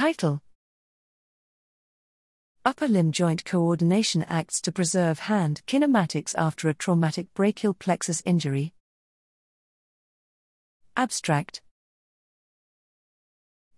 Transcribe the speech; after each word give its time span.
Title 0.00 0.40
Upper 2.64 2.88
limb 2.88 3.12
joint 3.12 3.44
coordination 3.44 4.22
acts 4.30 4.58
to 4.62 4.72
preserve 4.72 5.18
hand 5.18 5.60
kinematics 5.66 6.34
after 6.38 6.70
a 6.70 6.74
traumatic 6.74 7.26
brachial 7.34 7.74
plexus 7.74 8.22
injury. 8.24 8.72
Abstract 10.96 11.60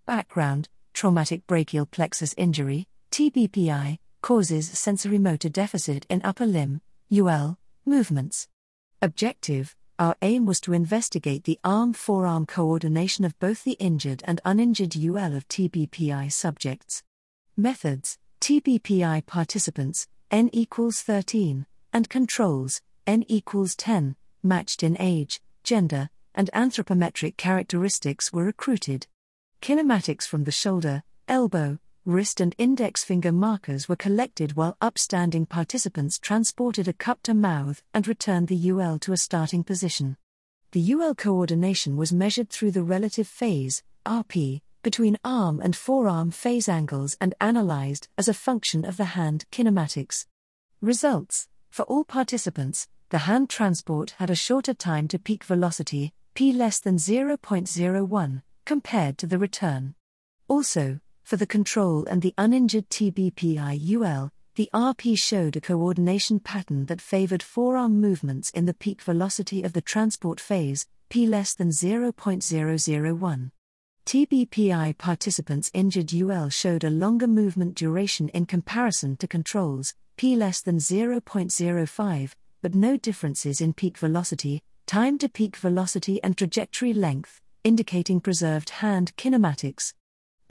Background 0.07 0.69
Traumatic 0.93 1.45
brachial 1.49 1.87
plexus 1.87 2.35
injury, 2.39 2.87
TBPI, 3.11 3.99
causes 4.21 4.71
sensory-motor 4.71 5.49
deficit 5.49 6.07
in 6.09 6.23
upper 6.23 6.47
limb, 6.47 6.83
UL, 7.13 7.59
movements. 7.85 8.47
Objective 9.03 9.75
Our 10.03 10.17
aim 10.21 10.47
was 10.47 10.61
to 10.63 10.73
investigate 10.73 11.45
the 11.45 11.61
arm 11.63 11.93
forearm 11.93 12.45
coordination 12.45 13.25
of 13.25 13.39
both 13.39 13.63
the 13.63 13.79
injured 13.79 14.21
and 14.27 14.41
uninjured 14.45 14.97
UL 14.97 15.37
of 15.37 15.47
TBPI 15.47 16.33
subjects. 16.33 17.05
Methods 17.57 18.19
TBPI 18.41 19.25
participants, 19.27 20.09
n 20.29 20.51
equals 20.53 21.03
13, 21.03 21.67
and 21.93 22.09
controls, 22.09 22.81
n 23.07 23.25
equals 23.29 23.77
10, 23.77 24.17
matched 24.43 24.83
in 24.83 24.97
age, 24.99 25.41
gender, 25.63 26.11
and 26.35 26.51
anthropometric 26.53 27.37
characteristics 27.37 28.33
were 28.33 28.43
recruited. 28.43 29.07
Kinematics 29.61 30.27
from 30.27 30.43
the 30.43 30.51
shoulder, 30.51 31.05
elbow, 31.29 31.79
wrist, 32.05 32.41
and 32.41 32.55
index 32.59 33.05
finger 33.05 33.33
markers 33.33 33.89
were 33.89 33.97
collected 33.97 34.57
while 34.57 34.77
upstanding 34.81 35.47
participants 35.47 36.19
transported 36.19 36.89
a 36.89 36.93
cup 36.93 37.23
to 37.23 37.35
mouth 37.35 37.83
and 37.95 38.09
returned 38.09 38.49
the 38.49 38.71
UL 38.71 38.99
to 38.99 39.13
a 39.13 39.17
starting 39.17 39.63
position. 39.63 40.17
The 40.73 40.93
UL 40.93 41.15
coordination 41.15 41.97
was 41.97 42.13
measured 42.13 42.51
through 42.51 42.73
the 42.73 42.83
relative 42.83 43.29
phase, 43.29 43.83
RP, 44.05 44.63
between 44.83 45.19
arm 45.25 45.61
and 45.61 45.77
forearm 45.77 46.31
phase 46.31 46.69
angles 46.69 47.17
and 47.21 47.35
analyzed 47.41 48.09
as 48.19 48.27
a 48.27 48.35
function 48.35 48.85
of 48.85 48.97
the 48.97 49.05
hand 49.05 49.45
kinematics. 49.53 50.27
Results 50.81 51.49
For 51.71 51.85
all 51.85 52.05
participants, 52.05 52.89
the 53.11 53.19
hand 53.19 53.49
transport 53.49 54.15
had 54.19 54.31
a 54.31 54.35
shorter 54.35 54.75
time 54.75 55.07
to 55.09 55.19
peak 55.19 55.45
velocity, 55.45 56.13
p 56.35 56.53
less 56.53 56.81
than 56.81 56.97
0.01, 56.97 58.43
compared 58.65 59.19
to 59.19 59.27
the 59.27 59.39
return. 59.39 59.95
Also, 60.49 60.99
for 61.23 61.37
the 61.37 61.47
control 61.47 62.05
and 62.07 62.23
the 62.23 62.35
uninjured 62.37 62.89
TBPI 62.91 63.81
UL, 63.97 64.31
the 64.55 64.69
RP 64.75 65.17
showed 65.17 65.57
a 65.57 65.61
coordination 65.61 66.39
pattern 66.39 66.85
that 66.87 67.01
favored 67.01 67.43
forearm 67.43 68.01
movements 68.01 68.51
in 68.51 68.67
the 68.67 68.75
peak 68.75 69.01
velocity 69.01 69.63
of 69.63 69.73
the 69.73 69.81
transport 69.81 70.39
phase, 70.39 70.87
p 71.09 71.27
less 71.27 71.55
than 71.55 71.71
0.001. 71.71 73.51
TBPI 74.05 74.99
participants 74.99 75.71
injured 75.73 76.13
UL 76.13 76.49
showed 76.49 76.85
a 76.85 76.91
longer 76.91 77.27
movement 77.27 77.75
duration 77.75 78.29
in 78.31 78.45
comparison 78.45 79.17
to 79.17 79.29
controls, 79.29 79.95
p 80.17 80.37
less 80.37 80.61
than 80.61 80.79
0.05, 80.79 82.33
but 82.61 82.75
no 82.75 82.97
differences 82.97 83.61
in 83.61 83.73
peak 83.73 83.97
velocity, 83.97 84.61
time 84.87 85.17
to 85.19 85.29
peak 85.29 85.57
velocity, 85.57 86.23
and 86.23 86.37
trajectory 86.37 86.93
length, 86.93 87.41
indicating 87.65 88.21
preserved 88.21 88.71
hand 88.71 89.17
kinematics. 89.17 89.95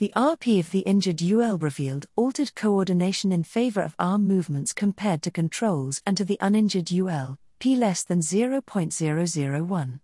The 0.02 0.12
RP 0.16 0.60
of 0.60 0.72
the 0.72 0.80
injured 0.80 1.22
UL 1.22 1.60
revealed 1.60 2.08
altered 2.16 2.56
coordination 2.56 3.32
in 3.32 3.44
favor 3.44 3.82
of 3.82 3.94
arm 4.00 4.28
movements 4.28 4.74
compared 4.74 5.22
to 5.22 5.30
controls 5.30 6.02
and 6.08 6.18
to 6.18 6.26
the 6.26 6.40
uninjured 6.42 6.92
UL, 6.92 7.38
p 7.60 7.76
less 7.76 8.04
than 8.04 8.22
0.001. 8.22 10.00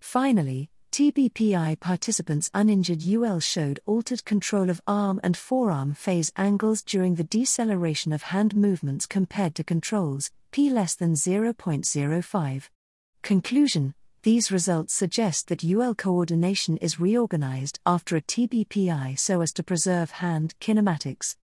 Finally, 0.00 0.68
TBPI 0.90 1.78
participants' 1.78 2.50
uninjured 2.54 3.06
UL 3.06 3.38
showed 3.38 3.78
altered 3.86 4.24
control 4.24 4.68
of 4.68 4.80
arm 4.84 5.20
and 5.22 5.36
forearm 5.36 5.94
phase 5.94 6.32
angles 6.36 6.82
during 6.82 7.14
the 7.14 7.22
deceleration 7.22 8.12
of 8.12 8.22
hand 8.22 8.56
movements 8.56 9.06
compared 9.06 9.54
to 9.54 9.62
controls, 9.62 10.32
p 10.50 10.70
less 10.70 10.96
than 10.96 11.12
0.05. 11.12 12.68
Conclusion 13.22 13.94
These 14.22 14.50
results 14.50 14.92
suggest 14.92 15.48
that 15.48 15.64
UL 15.64 15.94
coordination 15.94 16.76
is 16.78 16.98
reorganized 16.98 17.78
after 17.86 18.16
a 18.16 18.22
TBPI 18.22 19.18
so 19.18 19.40
as 19.40 19.52
to 19.52 19.62
preserve 19.62 20.10
hand 20.10 20.54
kinematics. 20.60 21.36